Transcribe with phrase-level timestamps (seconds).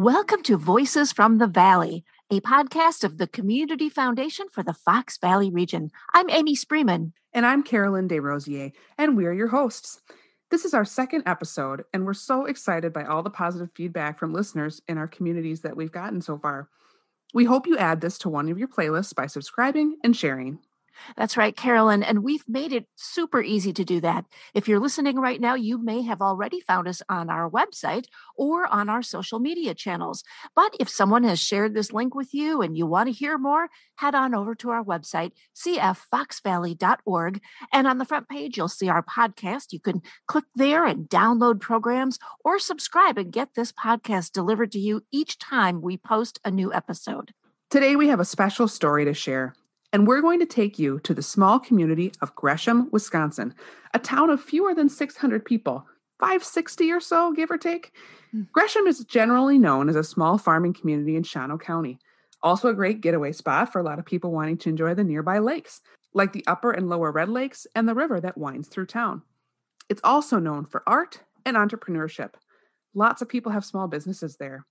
[0.00, 5.18] Welcome to Voices from the Valley, a podcast of the Community Foundation for the Fox
[5.18, 5.90] Valley region.
[6.14, 7.12] I'm Amy Spreeman.
[7.34, 10.00] And I'm Carolyn Desrosiers, and we're your hosts.
[10.50, 14.32] This is our second episode, and we're so excited by all the positive feedback from
[14.32, 16.70] listeners in our communities that we've gotten so far.
[17.34, 20.60] We hope you add this to one of your playlists by subscribing and sharing.
[21.16, 22.02] That's right, Carolyn.
[22.02, 24.24] And we've made it super easy to do that.
[24.54, 28.66] If you're listening right now, you may have already found us on our website or
[28.66, 30.22] on our social media channels.
[30.54, 33.68] But if someone has shared this link with you and you want to hear more,
[33.96, 37.42] head on over to our website, cffoxvalley.org.
[37.72, 39.72] And on the front page, you'll see our podcast.
[39.72, 44.78] You can click there and download programs or subscribe and get this podcast delivered to
[44.78, 47.32] you each time we post a new episode.
[47.70, 49.54] Today, we have a special story to share
[49.92, 53.54] and we're going to take you to the small community of Gresham, Wisconsin,
[53.92, 55.86] a town of fewer than 600 people,
[56.20, 57.92] 560 or so, give or take.
[58.34, 58.50] Mm.
[58.52, 61.98] Gresham is generally known as a small farming community in Shawano County.
[62.42, 65.38] Also, a great getaway spot for a lot of people wanting to enjoy the nearby
[65.38, 65.80] lakes,
[66.14, 69.22] like the upper and lower Red Lakes and the river that winds through town.
[69.88, 72.34] It's also known for art and entrepreneurship.
[72.94, 74.66] Lots of people have small businesses there.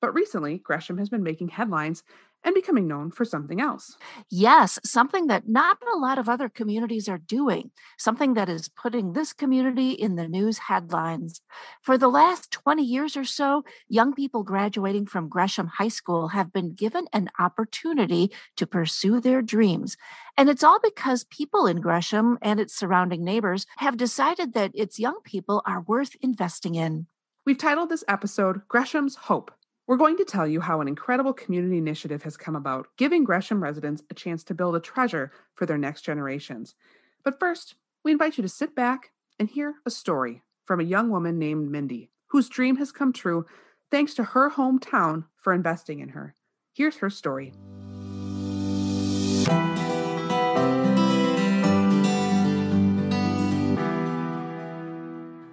[0.00, 2.02] But recently, Gresham has been making headlines
[2.44, 3.96] and becoming known for something else.
[4.30, 9.12] Yes, something that not a lot of other communities are doing, something that is putting
[9.12, 11.40] this community in the news headlines.
[11.82, 16.52] For the last 20 years or so, young people graduating from Gresham High School have
[16.52, 19.96] been given an opportunity to pursue their dreams.
[20.36, 24.98] And it's all because people in Gresham and its surrounding neighbors have decided that its
[24.98, 27.06] young people are worth investing in.
[27.46, 29.50] We've titled this episode Gresham's Hope
[29.86, 33.62] we're going to tell you how an incredible community initiative has come about, giving Gresham
[33.62, 36.74] residents a chance to build a treasure for their next generations.
[37.22, 41.10] But first, we invite you to sit back and hear a story from a young
[41.10, 43.44] woman named Mindy, whose dream has come true
[43.90, 46.34] thanks to her hometown for investing in her.
[46.72, 47.52] Here's her story.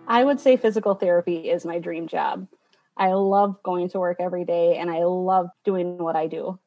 [0.08, 2.48] I would say physical therapy is my dream job.
[2.98, 6.60] I love going to work every day and I love doing what I do.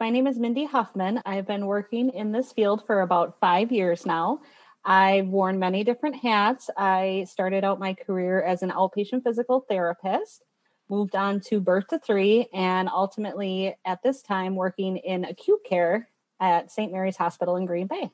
[0.00, 1.20] My name is Mindy Huffman.
[1.26, 4.40] I've been working in this field for about five years now.
[4.84, 6.68] I've worn many different hats.
[6.76, 10.44] I started out my career as an outpatient physical therapist,
[10.88, 16.08] moved on to birth to three, and ultimately at this time working in acute care
[16.40, 16.90] at St.
[16.90, 18.10] Mary's Hospital in Green Bay.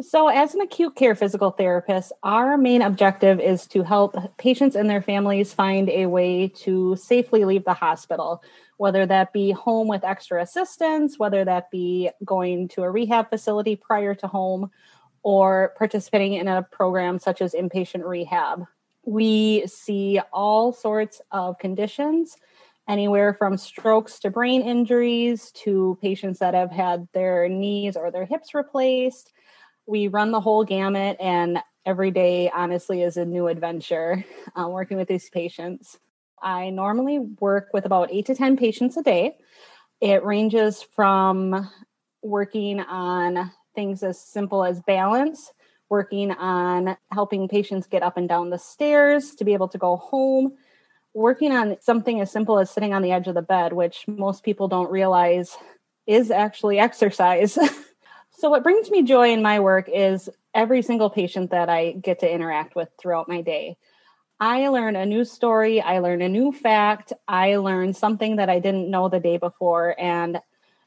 [0.00, 4.90] So, as an acute care physical therapist, our main objective is to help patients and
[4.90, 8.42] their families find a way to safely leave the hospital,
[8.76, 13.76] whether that be home with extra assistance, whether that be going to a rehab facility
[13.76, 14.68] prior to home,
[15.22, 18.66] or participating in a program such as inpatient rehab.
[19.04, 22.36] We see all sorts of conditions,
[22.88, 28.24] anywhere from strokes to brain injuries to patients that have had their knees or their
[28.24, 29.30] hips replaced
[29.86, 34.24] we run the whole gamut and every day honestly is a new adventure
[34.58, 35.98] uh, working with these patients.
[36.42, 39.36] I normally work with about 8 to 10 patients a day.
[40.00, 41.70] It ranges from
[42.22, 45.52] working on things as simple as balance
[45.90, 49.96] working on helping patients get up and down the stairs to be able to go
[49.96, 50.52] home
[51.12, 54.42] working on something as simple as sitting on the edge of the bed which most
[54.42, 55.56] people don't realize
[56.06, 57.58] is actually exercise
[58.44, 62.18] So, what brings me joy in my work is every single patient that I get
[62.18, 63.78] to interact with throughout my day.
[64.38, 68.58] I learn a new story, I learn a new fact, I learn something that I
[68.58, 69.98] didn't know the day before.
[69.98, 70.40] And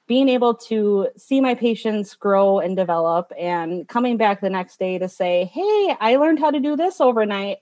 [0.05, 4.99] being able to see my patients grow and develop and coming back the next day
[4.99, 7.57] to say, Hey, I learned how to do this overnight.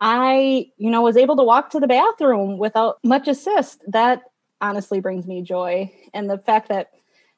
[0.00, 3.82] I, you know, was able to walk to the bathroom without much assist.
[3.88, 4.22] That
[4.62, 5.92] honestly brings me joy.
[6.14, 6.88] And the fact that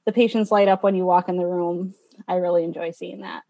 [0.06, 1.94] the patients light up when you walk in the room.
[2.28, 3.42] I really enjoy seeing that.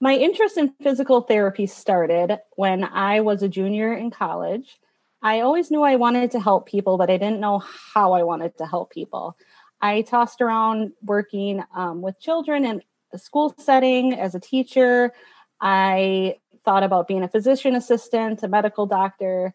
[0.00, 4.78] My interest in physical therapy started when I was a junior in college.
[5.22, 8.58] I always knew I wanted to help people, but I didn't know how I wanted
[8.58, 9.36] to help people.
[9.80, 12.82] I tossed around working um, with children in
[13.12, 15.12] a school setting as a teacher.
[15.60, 19.54] I thought about being a physician assistant, a medical doctor.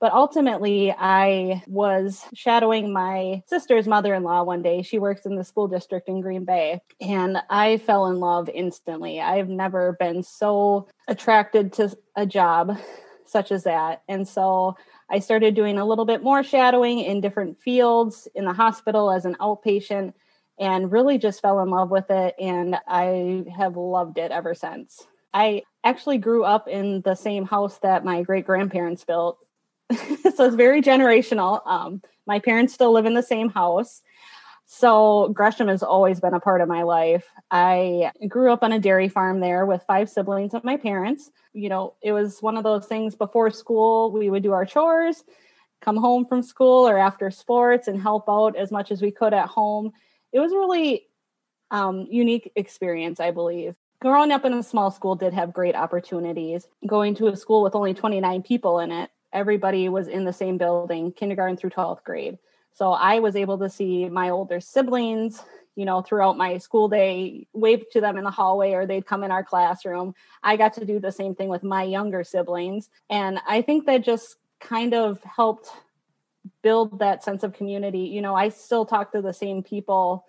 [0.00, 4.80] But ultimately, I was shadowing my sister's mother in law one day.
[4.80, 9.20] She works in the school district in Green Bay, and I fell in love instantly.
[9.20, 12.78] I've never been so attracted to a job
[13.26, 14.02] such as that.
[14.08, 14.76] And so
[15.10, 19.24] I started doing a little bit more shadowing in different fields in the hospital as
[19.24, 20.14] an outpatient
[20.58, 22.34] and really just fell in love with it.
[22.38, 25.06] And I have loved it ever since.
[25.32, 29.38] I actually grew up in the same house that my great grandparents built
[30.34, 31.66] so it's very generational.
[31.66, 34.02] Um, my parents still live in the same house.
[34.72, 37.26] So Gresham has always been a part of my life.
[37.50, 41.28] I grew up on a dairy farm there with five siblings of my parents.
[41.52, 45.24] You know, it was one of those things before school, we would do our chores,
[45.80, 49.34] come home from school or after sports and help out as much as we could
[49.34, 49.90] at home.
[50.32, 51.08] It was a really
[51.72, 53.74] um, unique experience, I believe.
[54.00, 56.68] Growing up in a small school did have great opportunities.
[56.86, 60.58] Going to a school with only 29 people in it, everybody was in the same
[60.58, 62.38] building, kindergarten through 12th grade.
[62.72, 65.42] So I was able to see my older siblings,
[65.76, 69.24] you know, throughout my school day, wave to them in the hallway or they'd come
[69.24, 70.14] in our classroom.
[70.42, 72.88] I got to do the same thing with my younger siblings.
[73.08, 75.70] And I think that just kind of helped
[76.62, 78.00] build that sense of community.
[78.00, 80.26] You know, I still talk to the same people.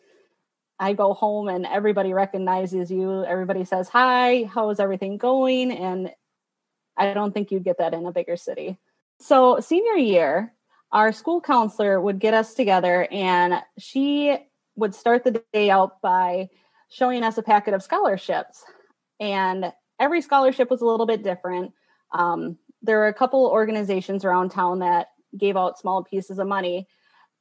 [0.79, 3.23] I go home and everybody recognizes you.
[3.23, 5.71] Everybody says, Hi, how is everything going?
[5.71, 6.11] And
[6.97, 8.77] I don't think you'd get that in a bigger city.
[9.21, 10.51] So, senior year,
[10.91, 14.35] our school counselor would get us together and she
[14.75, 16.49] would start the day out by
[16.89, 18.63] showing us a packet of scholarships.
[19.19, 21.71] And every scholarship was a little bit different.
[22.11, 26.87] Um, there were a couple organizations around town that gave out small pieces of money,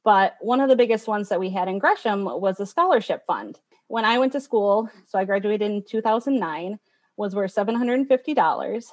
[0.03, 3.59] but one of the biggest ones that we had in Gresham was a scholarship fund.
[3.87, 6.77] When I went to school, so I graduated in 2009,
[7.17, 8.83] was worth $750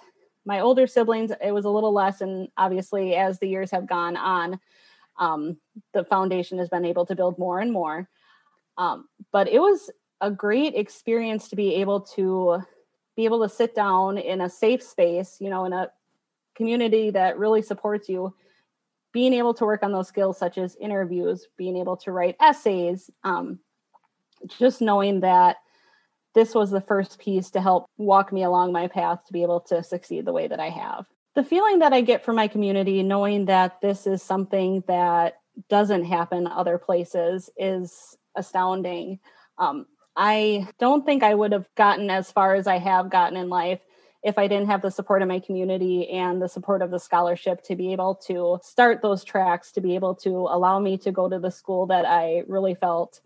[0.49, 4.17] my older siblings it was a little less and obviously as the years have gone
[4.17, 4.59] on
[5.19, 5.59] um,
[5.93, 8.09] the foundation has been able to build more and more.
[8.77, 9.91] Um, but it was
[10.21, 12.63] a great experience to be able to
[13.17, 15.91] be able to sit down in a safe space you know in a
[16.57, 18.35] community that really supports you
[19.13, 23.11] being able to work on those skills such as interviews being able to write essays
[23.23, 23.61] um,
[24.59, 25.59] just knowing that
[26.39, 29.59] this was the first piece to help walk me along my path to be able
[29.59, 31.05] to succeed the way that I have.
[31.35, 36.05] The feeling that I get from my community, knowing that this is something that doesn't
[36.05, 39.19] happen other places, is astounding.
[39.59, 43.49] Um, I don't think I would have gotten as far as I have gotten in
[43.49, 43.81] life
[44.23, 47.65] if I didn't have the support of my community and the support of the scholarship
[47.65, 51.29] to be able to start those tracks, to be able to allow me to go
[51.29, 53.21] to the school that I really felt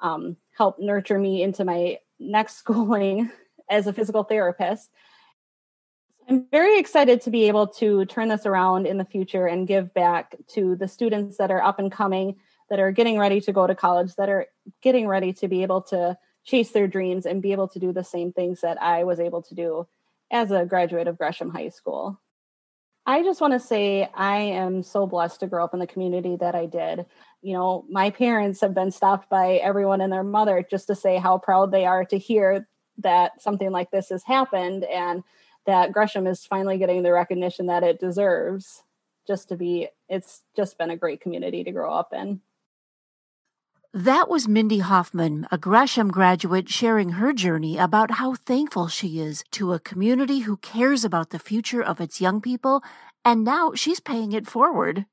[0.00, 3.30] um, helped nurture me into my next schooling
[3.68, 4.90] as a physical therapist.
[6.28, 9.92] I'm very excited to be able to turn this around in the future and give
[9.92, 12.36] back to the students that are up and coming,
[12.70, 14.46] that are getting ready to go to college, that are
[14.80, 18.04] getting ready to be able to chase their dreams and be able to do the
[18.04, 19.86] same things that I was able to do
[20.30, 22.20] as a graduate of Gresham High School.
[23.06, 26.36] I just want to say I am so blessed to grow up in the community
[26.36, 27.04] that I did
[27.44, 31.18] you know, my parents have been stopped by everyone and their mother just to say
[31.18, 32.66] how proud they are to hear
[32.98, 35.22] that something like this has happened and
[35.66, 38.82] that Gresham is finally getting the recognition that it deserves
[39.26, 42.40] just to be it's just been a great community to grow up in.
[43.92, 49.44] That was Mindy Hoffman, a Gresham graduate, sharing her journey about how thankful she is
[49.52, 52.82] to a community who cares about the future of its young people,
[53.22, 55.04] and now she's paying it forward.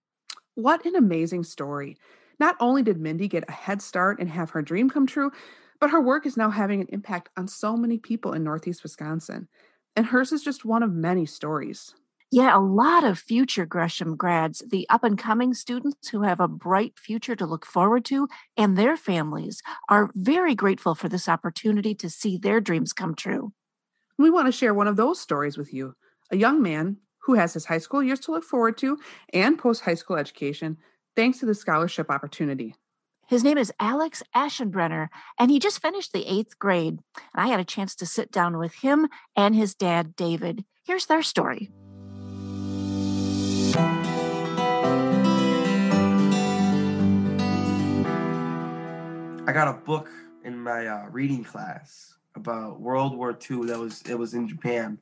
[0.56, 1.98] What an amazing story.
[2.42, 5.32] Not only did Mindy get a head start and have her dream come true,
[5.80, 9.48] but her work is now having an impact on so many people in Northeast Wisconsin.
[9.96, 11.94] And hers is just one of many stories.
[12.32, 16.48] Yeah, a lot of future Gresham grads, the up and coming students who have a
[16.48, 21.94] bright future to look forward to, and their families are very grateful for this opportunity
[21.94, 23.54] to see their dreams come true.
[24.18, 25.94] We want to share one of those stories with you.
[26.32, 28.98] A young man who has his high school years to look forward to
[29.32, 30.78] and post high school education
[31.16, 32.76] thanks to the scholarship opportunity.
[33.28, 35.08] His name is Alex Aschenbrenner,
[35.40, 37.00] and he just finished the eighth grade.
[37.34, 40.66] And I had a chance to sit down with him and his dad, David.
[40.84, 41.72] Here's their story.
[49.48, 50.10] I got a book
[50.44, 53.68] in my uh, reading class about World War II.
[53.68, 54.98] That was it was in Japan.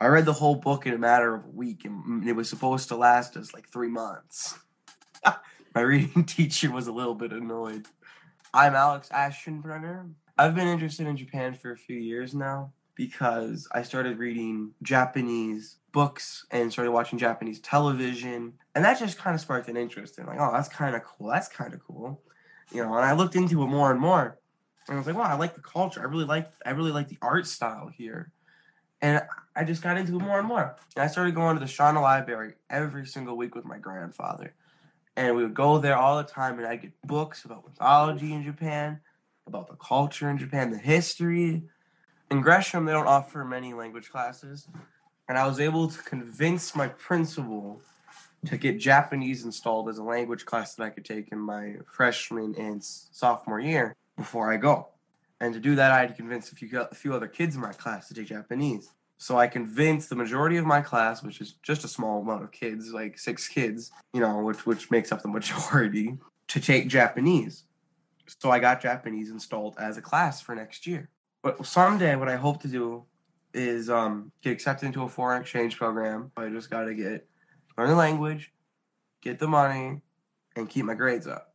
[0.00, 2.88] I read the whole book in a matter of a week, and it was supposed
[2.88, 4.58] to last us like three months.
[5.74, 7.86] My reading teacher was a little bit annoyed.
[8.54, 10.10] I'm Alex Aschenbrenner.
[10.38, 15.76] I've been interested in Japan for a few years now because I started reading Japanese
[15.92, 18.54] books and started watching Japanese television.
[18.74, 21.28] And that just kind of sparked an interest in like, oh, that's kind of cool.
[21.28, 22.20] That's kind of cool.
[22.72, 24.38] You know, and I looked into it more and more.
[24.88, 26.00] And I was like, wow, I like the culture.
[26.00, 28.32] I really like I really like the art style here.
[29.00, 29.22] And
[29.56, 30.76] I just got into it more and more.
[30.96, 34.54] And I started going to the Shawano Library every single week with my grandfather
[35.16, 38.42] and we would go there all the time and I'd get books about mythology in
[38.42, 39.00] Japan,
[39.46, 41.62] about the culture in Japan, the history.
[42.30, 44.68] In Gresham, they don't offer many language classes,
[45.28, 47.82] and I was able to convince my principal
[48.46, 52.54] to get Japanese installed as a language class that I could take in my freshman
[52.56, 54.88] and sophomore year before I go.
[55.40, 57.60] And to do that, I had to convince a few, a few other kids in
[57.60, 58.90] my class to take Japanese.
[59.22, 62.50] So I convinced the majority of my class, which is just a small amount of
[62.50, 67.62] kids, like six kids, you know, which which makes up the majority, to take Japanese.
[68.40, 71.08] So I got Japanese installed as a class for next year.
[71.40, 73.04] But someday, what I hope to do
[73.54, 76.32] is um, get accepted into a foreign exchange program.
[76.36, 77.24] I just got to get
[77.78, 78.52] learn the language,
[79.20, 80.02] get the money,
[80.56, 81.54] and keep my grades up.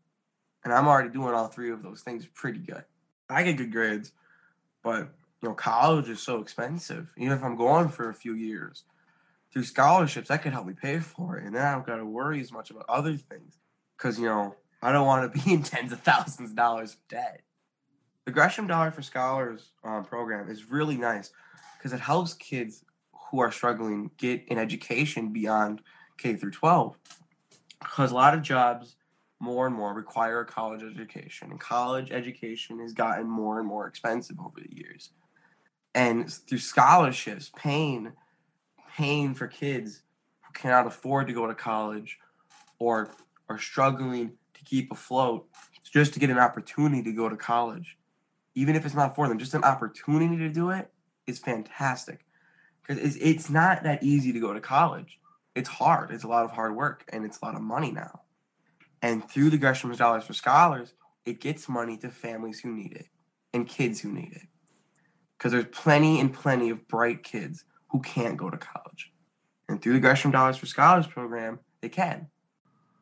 [0.64, 2.86] And I'm already doing all three of those things pretty good.
[3.30, 4.14] I get good grades,
[4.84, 5.10] but
[5.48, 7.12] know, college is so expensive.
[7.18, 8.84] Even if I'm going for a few years,
[9.52, 12.06] through scholarships, that could help me pay for it, and then I don't got to
[12.06, 13.58] worry as much about other things.
[13.98, 17.08] Because you know, I don't want to be in tens of thousands of dollars of
[17.10, 17.42] debt.
[18.26, 21.32] The Gresham Dollar for Scholars um, program is really nice
[21.78, 22.84] because it helps kids
[23.32, 25.82] who are struggling get an education beyond
[26.18, 26.98] K through 12.
[27.80, 28.96] Because a lot of jobs
[29.40, 33.88] more and more require a college education, and college education has gotten more and more
[33.88, 35.12] expensive over the years.
[35.96, 38.14] And through scholarships, paying
[38.98, 40.02] paying for kids
[40.42, 42.18] who cannot afford to go to college
[42.80, 43.12] or
[43.48, 45.48] are struggling to keep afloat
[45.84, 47.98] just to get an opportunity to go to college,
[48.56, 50.92] even if it's not for them, just an opportunity to do it
[51.28, 52.26] is fantastic
[52.82, 55.20] because it's, it's not that easy to go to college.
[55.56, 56.12] It's hard.
[56.12, 58.22] It's a lot of hard work and it's a lot of money now.
[59.02, 60.94] And through the Gresham Dollars for Scholars,
[61.26, 63.08] it gets money to families who need it
[63.54, 64.48] and kids who need it.
[65.38, 69.12] Because there's plenty and plenty of bright kids who can't go to college.
[69.70, 72.28] And through the Gresham Dollars for Scholars program, they can.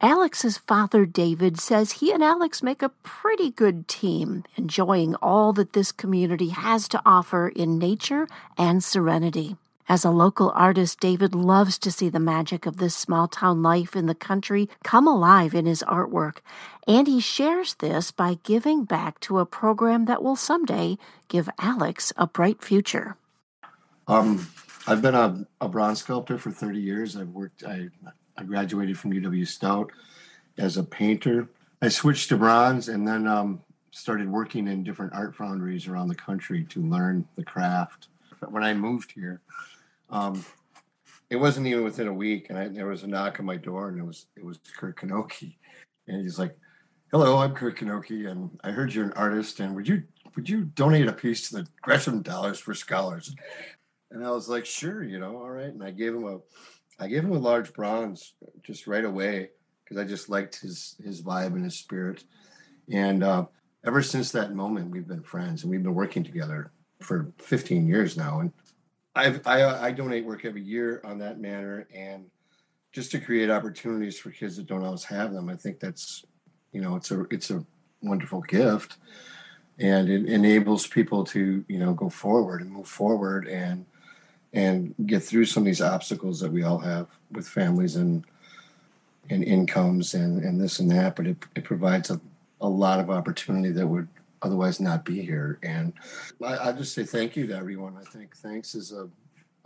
[0.02, 5.74] Alex's father, David, says he and Alex make a pretty good team, enjoying all that
[5.74, 8.28] this community has to offer in nature
[8.58, 9.56] and serenity.
[9.88, 13.96] As a local artist, David loves to see the magic of this small town life
[13.96, 16.38] in the country come alive in his artwork,
[16.88, 22.12] and he shares this by giving back to a program that will someday give Alex
[22.18, 23.16] a bright future.
[24.08, 24.48] Um,
[24.88, 27.16] I've been a, a bronze sculptor for 30 years.
[27.16, 27.90] I've worked, I
[28.38, 29.92] I graduated from UW Stout
[30.58, 31.48] as a painter.
[31.82, 33.62] I switched to bronze and then um,
[33.92, 38.10] started working in different art foundries around the country to learn the craft.
[38.50, 39.42] When I moved here,
[40.10, 40.44] um,
[41.30, 43.90] it wasn't even within a week, and I, there was a knock on my door,
[43.90, 45.56] and it was it was Kurt Kanoki,
[46.08, 46.56] and he's like,
[47.12, 50.04] "Hello, I'm Kurt Kanoki, and I heard you're an artist, and would you
[50.36, 53.36] would you donate a piece to the Gresham Dollars for Scholars?"
[54.12, 56.40] And I was like, "Sure, you know, all right." And I gave him a
[57.00, 58.34] I gave him a large bronze
[58.64, 59.50] just right away
[59.84, 62.24] because I just liked his his vibe and his spirit.
[62.92, 63.46] And uh,
[63.86, 66.72] ever since that moment, we've been friends and we've been working together
[67.02, 68.40] for 15 years now.
[68.40, 68.52] And
[69.16, 72.26] I've, I uh, I donate work every year on that manner and
[72.92, 75.50] just to create opportunities for kids that don't always have them.
[75.50, 76.26] I think that's
[76.72, 77.64] you know it's a it's a
[78.02, 78.98] wonderful gift
[79.80, 83.86] and it enables people to you know go forward and move forward and
[84.54, 88.26] and get through some of these obstacles that we all have with families and
[89.30, 92.22] and incomes and, and this and that, but it, it provides a,
[92.62, 94.08] a lot of opportunity that would
[94.46, 95.60] otherwise not be here.
[95.64, 95.94] And
[96.44, 97.98] I, I just say thank you to everyone.
[97.98, 99.10] I think thanks is a,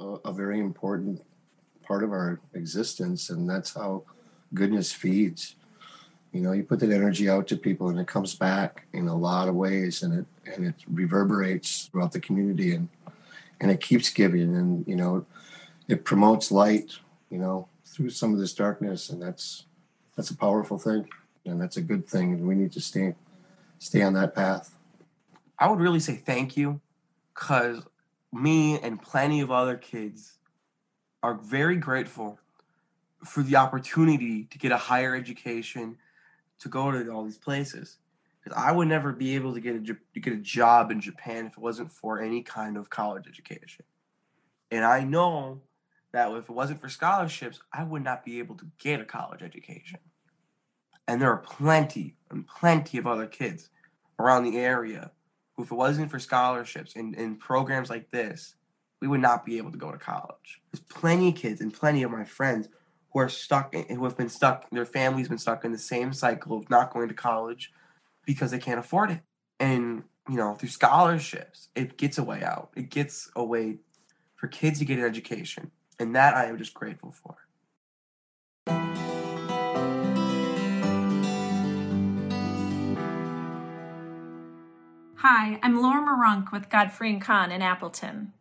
[0.02, 1.22] a, a very important
[1.84, 4.04] part of our existence, and that's how
[4.54, 5.56] goodness feeds.
[6.32, 9.16] You know, you put that energy out to people, and it comes back in a
[9.16, 12.74] lot of ways, and it and it reverberates throughout the community.
[12.74, 12.88] And
[13.60, 15.26] and it keeps giving and you know
[15.88, 16.94] it promotes light
[17.30, 19.66] you know through some of this darkness and that's
[20.16, 21.08] that's a powerful thing
[21.46, 23.14] and that's a good thing and we need to stay
[23.80, 24.76] stay on that path
[25.58, 26.80] i would really say thank you
[27.34, 27.84] because
[28.32, 30.38] me and plenty of other kids
[31.24, 32.40] are very grateful
[33.26, 35.98] for the opportunity to get a higher education
[36.60, 37.98] to go to all these places
[38.56, 41.54] I would never be able to get a to get a job in Japan if
[41.54, 43.86] it wasn't for any kind of college education.
[44.72, 45.62] And I know
[46.12, 49.42] that if it wasn't for scholarships, I would not be able to get a college
[49.42, 50.00] education.
[51.10, 53.72] And there are plenty and plenty of other kids
[54.20, 55.10] around the area
[55.58, 58.54] who, if it wasn't for scholarships and, and programs like this,
[59.02, 60.62] we would not be able to go to college.
[60.72, 62.70] There's plenty of kids and plenty of my friends
[63.12, 66.56] who are stuck, who have been stuck, their family's been stuck in the same cycle
[66.56, 67.72] of not going to college
[68.28, 69.22] because they can't afford it.
[69.60, 72.70] And, you know, through scholarships, it gets a way out.
[72.76, 73.80] It gets a way
[74.36, 75.72] for kids to get an education.
[75.98, 77.36] And that I am just grateful for.
[85.22, 88.32] Hi, I'm Laura Marunk with Godfrey and Kahn in Appleton.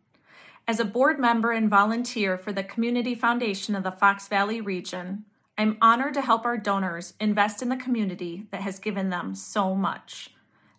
[0.65, 5.25] As a board member and volunteer for the Community Foundation of the Fox Valley region,
[5.57, 9.75] I'm honored to help our donors invest in the community that has given them so
[9.75, 10.29] much.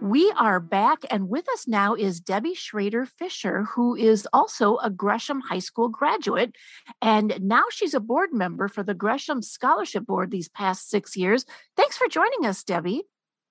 [0.00, 4.88] We are back, and with us now is Debbie Schrader Fisher, who is also a
[4.88, 6.54] Gresham High School graduate.
[7.02, 11.44] And now she's a board member for the Gresham Scholarship Board these past six years.
[11.76, 13.02] Thanks for joining us, Debbie.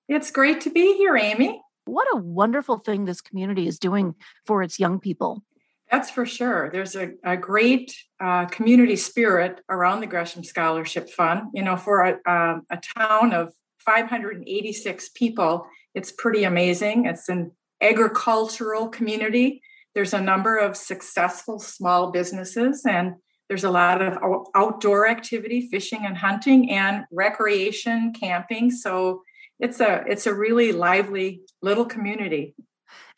[0.08, 1.60] It's great to be here, Amy.
[1.86, 4.14] What a wonderful thing this community is doing
[4.44, 5.42] for its young people.
[5.90, 6.68] That's for sure.
[6.72, 11.42] There's a, a great uh, community spirit around the Gresham Scholarship Fund.
[11.54, 17.06] You know, for a, uh, a town of 586 people, it's pretty amazing.
[17.06, 19.62] It's an agricultural community.
[19.94, 23.14] There's a number of successful small businesses, and
[23.48, 24.18] there's a lot of
[24.56, 28.72] outdoor activity, fishing and hunting, and recreation, camping.
[28.72, 29.22] So
[29.58, 32.54] it's a it's a really lively little community.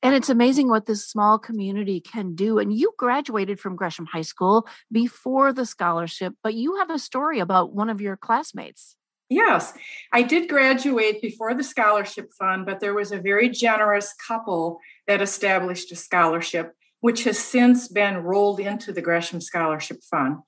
[0.02, 2.58] And it's amazing what this small community can do.
[2.58, 7.40] And you graduated from Gresham High School before the scholarship, but you have a story
[7.40, 8.94] about one of your classmates.
[9.28, 9.74] Yes,
[10.12, 15.20] I did graduate before the scholarship fund, but there was a very generous couple that
[15.20, 20.38] established a scholarship, which has since been rolled into the Gresham Scholarship Fund.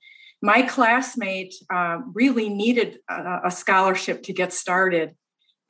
[0.41, 5.13] My classmate uh, really needed a, a, scholarship to get started,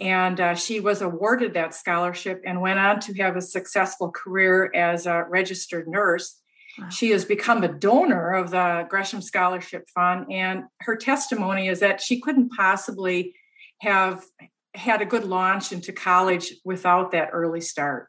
[0.02, 4.72] and uh, she was awarded that scholarship and went on to have a successful career
[4.74, 6.40] as a registered nurse.
[6.90, 12.02] She has become a donor of the Gresham Scholarship Fund, and her testimony is that
[12.02, 13.36] she couldn't possibly
[13.82, 14.24] have
[14.74, 18.08] had a good launch into college without that early start.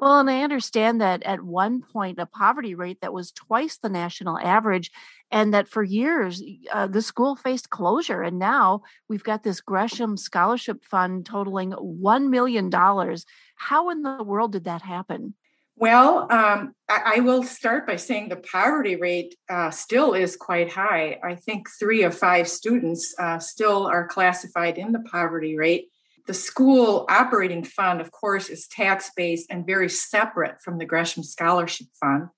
[0.00, 3.90] Well, and I understand that at one point, a poverty rate that was twice the
[3.90, 4.90] national average,
[5.30, 8.22] and that for years uh, the school faced closure.
[8.22, 12.70] And now we've got this Gresham Scholarship Fund totaling $1 million.
[13.56, 15.34] How in the world did that happen?
[15.76, 20.70] Well, um, I, I, will start by saying the poverty rate uh, still is quite
[20.70, 21.18] high.
[21.24, 25.88] I think three of five students uh, still are classified in the poverty rate.
[26.30, 31.24] The school operating fund, of course, is tax based and very separate from the Gresham
[31.24, 32.28] Scholarship Fund.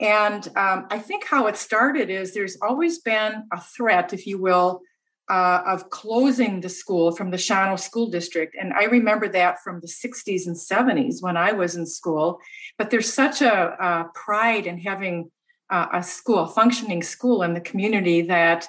[0.00, 4.40] And um, I think how it started is there's always been a threat, if you
[4.40, 4.80] will,
[5.28, 8.56] uh, of closing the school from the Shawano School District.
[8.58, 12.40] And I remember that from the 60s and 70s when I was in school.
[12.78, 15.30] But there's such a, a pride in having
[15.68, 18.66] uh, a school, a functioning school in the community that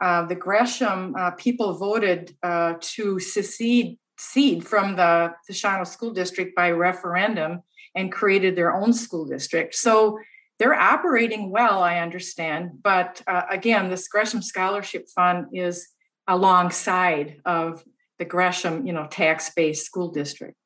[0.00, 6.54] uh, the Gresham uh, people voted uh, to secede seed from the, the School District
[6.54, 7.62] by referendum
[7.94, 9.74] and created their own school district.
[9.74, 10.18] So
[10.58, 12.82] they're operating well, I understand.
[12.82, 15.88] But uh, again, this Gresham Scholarship Fund is
[16.28, 17.82] alongside of
[18.18, 20.56] the Gresham, you know, tax-based school district.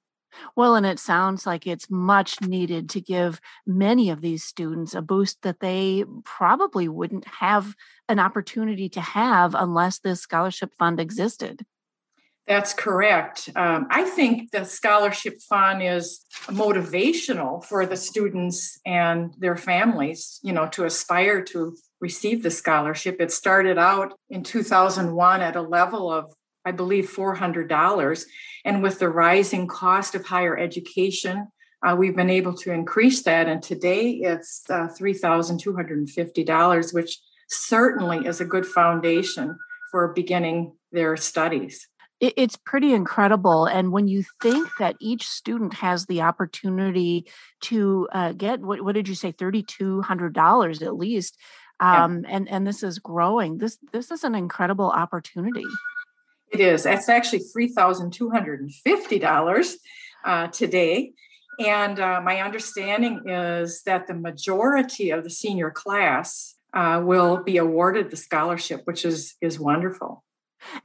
[0.57, 5.03] Well, and it sounds like it's much needed to give many of these students a
[5.03, 7.75] boost that they probably wouldn't have
[8.09, 11.65] an opportunity to have unless this scholarship fund existed.
[12.47, 13.49] That's correct.
[13.57, 20.53] Um, I think the scholarship fund is motivational for the students and their families, you
[20.53, 23.17] know, to aspire to receive the scholarship.
[23.19, 28.25] It started out in 2001 at a level of, I believe, $400.
[28.65, 31.49] And with the rising cost of higher education,
[31.87, 33.49] uh, we've been able to increase that.
[33.49, 39.59] And today it's uh, $3,250, which certainly is a good foundation
[39.91, 41.89] for beginning their studies
[42.21, 43.67] it's pretty incredible.
[43.67, 47.27] And when you think that each student has the opportunity
[47.63, 51.39] to uh, get what, what did you say, thirty two hundred dollars at least,
[51.81, 52.37] um, yeah.
[52.37, 53.59] and and this is growing.
[53.59, 55.65] This this is an incredible opportunity.
[56.55, 56.87] It is.
[56.87, 59.77] It's actually three thousand two hundred and fifty dollars
[60.25, 61.13] uh, today.
[61.59, 67.57] And uh, my understanding is that the majority of the senior class uh, will be
[67.57, 70.23] awarded the scholarship, which is is wonderful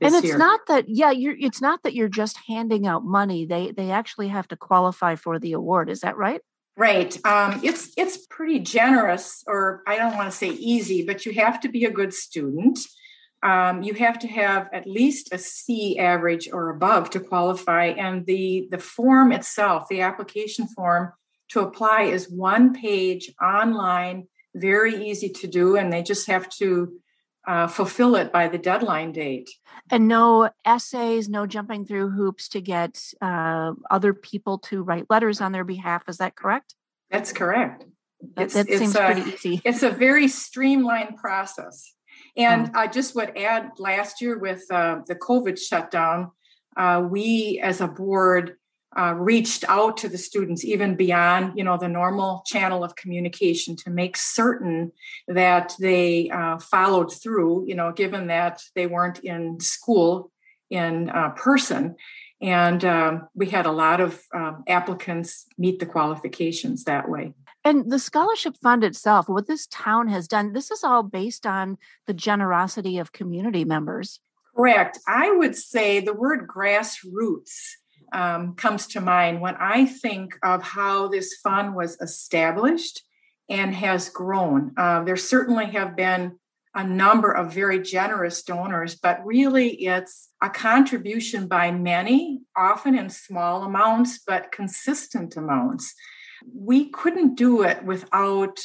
[0.01, 0.37] and it's year.
[0.37, 4.27] not that yeah you're it's not that you're just handing out money they they actually
[4.27, 6.41] have to qualify for the award is that right
[6.77, 11.33] right um, it's it's pretty generous or i don't want to say easy but you
[11.33, 12.79] have to be a good student
[13.41, 18.25] um, you have to have at least a c average or above to qualify and
[18.25, 21.13] the the form itself the application form
[21.49, 26.99] to apply is one page online very easy to do and they just have to
[27.47, 29.49] uh, fulfill it by the deadline date.
[29.89, 35.41] And no essays, no jumping through hoops to get uh, other people to write letters
[35.41, 36.03] on their behalf.
[36.07, 36.75] Is that correct?
[37.09, 37.85] That's correct.
[38.35, 39.61] That, that seems a, pretty easy.
[39.65, 41.93] It's a very streamlined process.
[42.39, 42.79] And oh.
[42.79, 46.31] I just would add last year with uh, the COVID shutdown,
[46.77, 48.55] uh, we as a board
[48.97, 53.75] uh, reached out to the students even beyond you know the normal channel of communication
[53.75, 54.91] to make certain
[55.27, 60.31] that they uh, followed through you know given that they weren't in school
[60.71, 61.95] in uh, person
[62.41, 67.31] and um, we had a lot of um, applicants meet the qualifications that way
[67.63, 71.77] and the scholarship fund itself what this town has done this is all based on
[72.07, 74.19] the generosity of community members
[74.55, 77.75] correct i would say the word grassroots
[78.13, 83.03] um, comes to mind when I think of how this fund was established
[83.49, 84.73] and has grown.
[84.77, 86.37] Uh, there certainly have been
[86.75, 93.09] a number of very generous donors, but really it's a contribution by many, often in
[93.09, 95.95] small amounts, but consistent amounts.
[96.53, 98.59] We couldn't do it without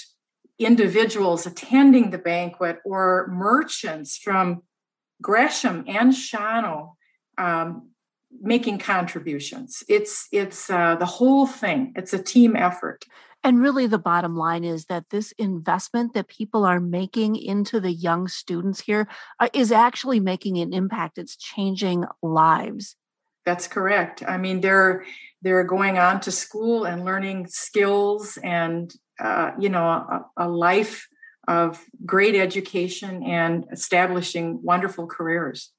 [0.58, 4.62] individuals attending the banquet or merchants from
[5.20, 6.92] Gresham and Shawano
[7.38, 7.90] um,
[8.40, 9.82] making contributions.
[9.88, 11.92] It's it's uh, the whole thing.
[11.96, 13.04] It's a team effort.
[13.42, 17.92] And really, the bottom line is that this investment that people are making into the
[17.92, 19.06] young students here
[19.38, 21.18] uh, is actually making an impact.
[21.18, 22.96] It's changing lives.
[23.44, 24.22] That's correct.
[24.26, 25.04] I mean, they're
[25.42, 31.06] they're going on to school and learning skills and uh, you know a, a life
[31.46, 35.73] of great education and establishing wonderful careers.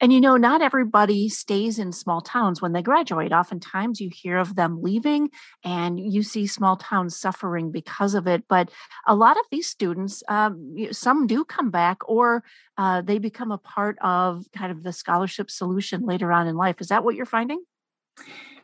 [0.00, 3.32] And you know, not everybody stays in small towns when they graduate.
[3.32, 5.30] Oftentimes you hear of them leaving
[5.64, 8.44] and you see small towns suffering because of it.
[8.48, 8.70] But
[9.06, 12.42] a lot of these students, um, some do come back or
[12.76, 16.80] uh, they become a part of kind of the scholarship solution later on in life.
[16.80, 17.62] Is that what you're finding?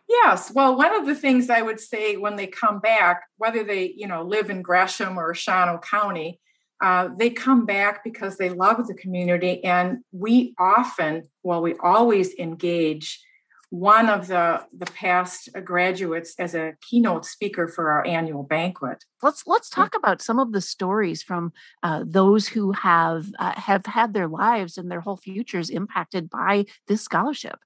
[0.09, 0.51] Yes.
[0.55, 4.09] Well, one of the things I would say when they come back, whether they, you
[4.09, 6.40] know, live in Gresham or Shawano County,
[6.81, 9.64] uh, they come back because they love the community.
[9.64, 13.21] And we often, well, we always engage
[13.71, 19.05] one of the the past graduates as a keynote speaker for our annual banquet.
[19.23, 23.85] Let's let's talk about some of the stories from uh, those who have uh, have
[23.85, 27.59] had their lives and their whole futures impacted by this scholarship.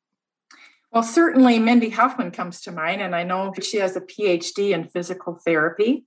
[0.90, 4.88] Well, certainly Mindy Huffman comes to mind, and I know she has a PhD in
[4.88, 6.04] physical therapy.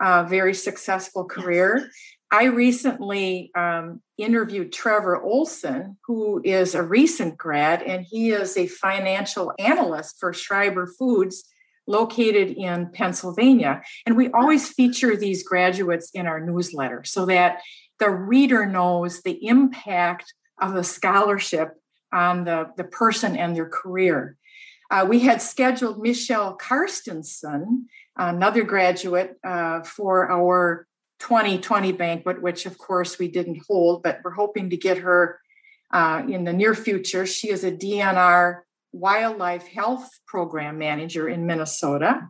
[0.00, 1.76] A very successful career.
[1.76, 1.90] Yes.
[2.32, 8.66] I recently um, interviewed Trevor Olson, who is a recent grad, and he is a
[8.66, 11.44] financial analyst for Schreiber Foods
[11.86, 13.82] located in Pennsylvania.
[14.06, 17.60] And we always feature these graduates in our newsletter so that
[17.98, 21.74] the reader knows the impact of the scholarship
[22.14, 24.38] on the, the person and their career.
[24.90, 27.84] Uh, we had scheduled Michelle Carstensen,
[28.16, 30.86] another graduate, uh, for our
[31.22, 35.40] 2020 banquet, which of course we didn't hold, but we're hoping to get her
[35.92, 37.26] uh, in the near future.
[37.26, 38.60] She is a DNR
[38.92, 42.28] Wildlife Health Program Manager in Minnesota.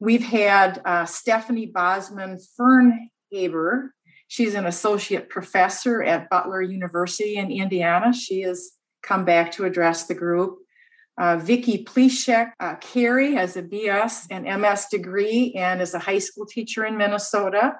[0.00, 3.90] We've had uh, Stephanie Bosman Fernhaber.
[4.28, 8.14] She's an associate professor at Butler University in Indiana.
[8.14, 10.58] She has come back to address the group.
[11.18, 16.18] Uh, Vicki Pleshek uh, Carey has a BS and MS degree and is a high
[16.18, 17.74] school teacher in Minnesota.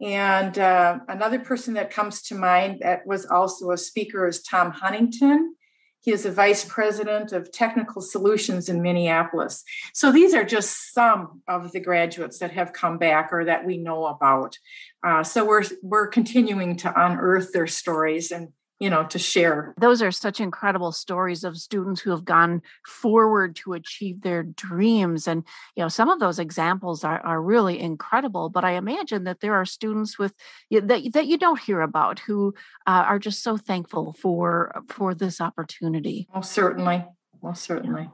[0.00, 4.70] And uh, another person that comes to mind that was also a speaker is Tom
[4.70, 5.54] Huntington.
[6.00, 9.64] He is a vice president of technical solutions in Minneapolis.
[9.92, 13.78] So these are just some of the graduates that have come back or that we
[13.78, 14.56] know about.
[15.04, 19.74] Uh, so we're we're continuing to unearth their stories and you know to share.
[19.78, 25.26] Those are such incredible stories of students who have gone forward to achieve their dreams
[25.26, 25.44] and
[25.76, 29.54] you know some of those examples are, are really incredible but i imagine that there
[29.54, 30.34] are students with
[30.70, 32.54] that, that you don't hear about who
[32.86, 36.28] uh, are just so thankful for for this opportunity.
[36.34, 37.04] Most certainly.
[37.42, 38.10] Most certainly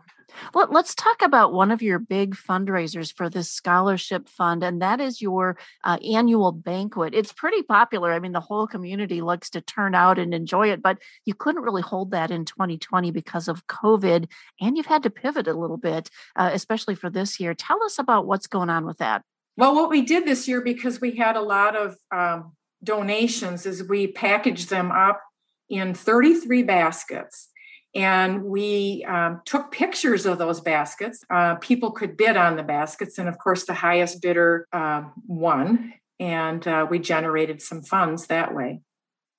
[0.52, 5.00] well, let's talk about one of your big fundraisers for this scholarship fund, and that
[5.00, 7.14] is your uh, annual banquet.
[7.14, 8.12] It's pretty popular.
[8.12, 11.62] I mean, the whole community likes to turn out and enjoy it, but you couldn't
[11.62, 14.28] really hold that in 2020 because of COVID,
[14.60, 17.54] and you've had to pivot a little bit, uh, especially for this year.
[17.54, 19.22] Tell us about what's going on with that.
[19.56, 23.88] Well, what we did this year, because we had a lot of um, donations, is
[23.88, 25.20] we packaged them up
[25.68, 27.48] in 33 baskets
[27.94, 31.22] and we um, took pictures of those baskets.
[31.30, 35.94] Uh, people could bid on the baskets, and of course, the highest bidder uh, won,
[36.18, 38.80] and uh, we generated some funds that way.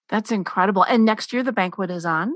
[0.10, 0.84] That's incredible.
[0.84, 2.36] And next year, the banquet is on.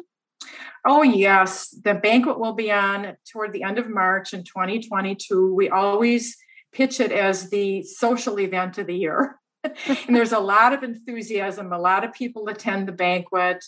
[0.86, 1.70] Oh, yes.
[1.84, 5.54] The banquet will be on toward the end of March in 2022.
[5.54, 6.38] We always
[6.72, 9.40] pitch it as the social event of the year.
[9.64, 11.74] and there's a lot of enthusiasm.
[11.74, 13.64] A lot of people attend the banquet,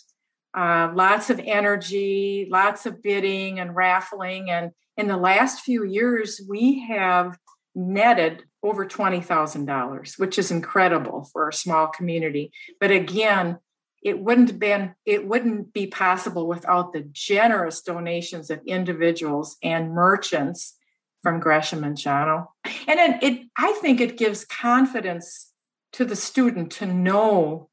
[0.54, 4.50] uh, lots of energy, lots of bidding and raffling.
[4.50, 7.38] And in the last few years, we have
[7.74, 12.52] netted over $20,000, which is incredible for a small community.
[12.80, 13.58] But again,
[14.02, 20.76] it wouldn't been it wouldn't be possible without the generous donations of individuals and merchants
[21.22, 22.48] from Gresham and Shawano.
[22.64, 25.52] And it, it I think it gives confidence
[25.92, 27.68] to the student to know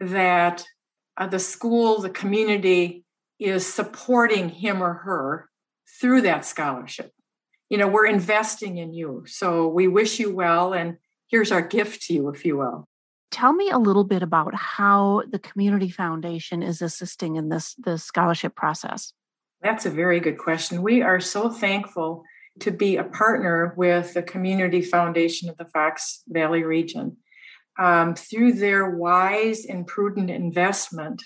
[0.00, 0.64] that
[1.16, 3.04] uh, the school, the community
[3.38, 5.48] is supporting him or her
[6.00, 7.12] through that scholarship.
[7.70, 9.24] You know, we're investing in you.
[9.26, 10.96] So we wish you well and
[11.28, 12.86] here's our gift to you if you will.
[13.30, 18.04] Tell me a little bit about how the Community Foundation is assisting in this, this
[18.04, 19.12] scholarship process.
[19.60, 20.82] That's a very good question.
[20.82, 22.22] We are so thankful
[22.60, 27.16] to be a partner with the Community Foundation of the Fox Valley region.
[27.78, 31.22] Um, through their wise and prudent investment,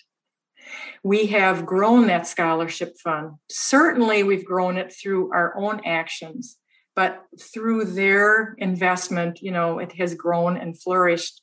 [1.03, 3.33] we have grown that scholarship fund.
[3.51, 6.57] Certainly, we've grown it through our own actions,
[6.97, 11.43] but through their investment, you know, it has grown and flourished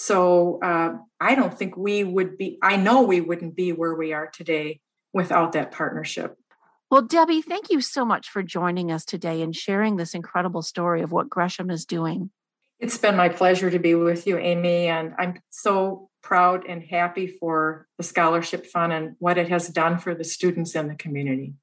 [0.00, 4.12] so uh, I don't think we would be, I know we wouldn't be where we
[4.12, 4.80] are today
[5.12, 6.36] without that partnership.
[6.88, 11.02] Well, Debbie, thank you so much for joining us today and sharing this incredible story
[11.02, 12.30] of what Gresham is doing.
[12.80, 17.26] It's been my pleasure to be with you, Amy, and I'm so proud and happy
[17.26, 21.54] for the Scholarship Fund and what it has done for the students in the community.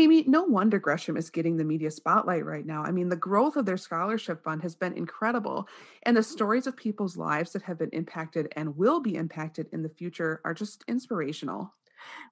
[0.00, 2.82] Amy, no wonder Gresham is getting the media spotlight right now.
[2.82, 5.68] I mean, the growth of their scholarship fund has been incredible,
[6.04, 9.82] and the stories of people's lives that have been impacted and will be impacted in
[9.82, 11.74] the future are just inspirational.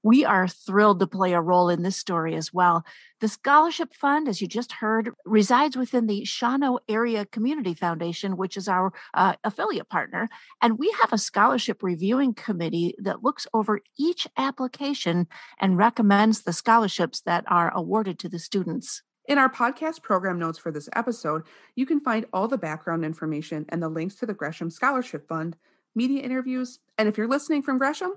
[0.02, 2.84] We are thrilled to play a role in this story as well.
[3.20, 8.56] The Scholarship Fund, as you just heard, resides within the Shawano Area Community Foundation, which
[8.56, 10.28] is our uh, affiliate partner.
[10.62, 15.26] And we have a scholarship reviewing committee that looks over each application
[15.60, 19.02] and recommends the scholarships that are awarded to the students.
[19.28, 21.42] In our podcast program notes for this episode,
[21.74, 25.54] you can find all the background information and the links to the Gresham Scholarship Fund,
[25.94, 28.14] media interviews, and if you're listening from Gresham,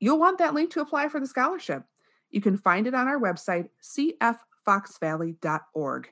[0.00, 1.82] You'll want that link to apply for the scholarship.
[2.30, 6.10] You can find it on our website, cffoxvalley.org.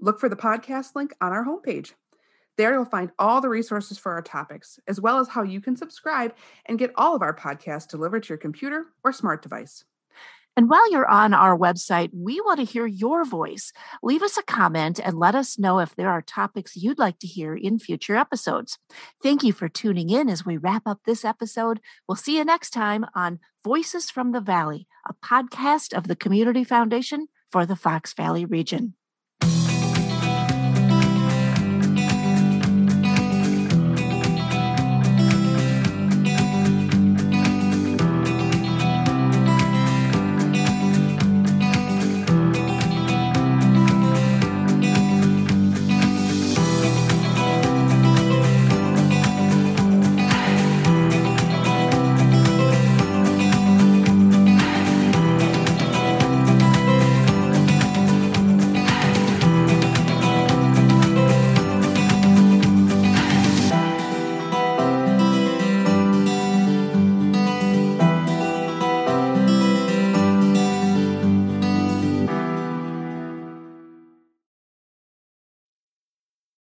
[0.00, 1.92] Look for the podcast link on our homepage.
[2.56, 5.76] There you'll find all the resources for our topics, as well as how you can
[5.76, 6.34] subscribe
[6.66, 9.84] and get all of our podcasts delivered to your computer or smart device.
[10.60, 13.72] And while you're on our website, we want to hear your voice.
[14.02, 17.26] Leave us a comment and let us know if there are topics you'd like to
[17.26, 18.76] hear in future episodes.
[19.22, 21.80] Thank you for tuning in as we wrap up this episode.
[22.06, 26.62] We'll see you next time on Voices from the Valley, a podcast of the Community
[26.62, 28.96] Foundation for the Fox Valley region.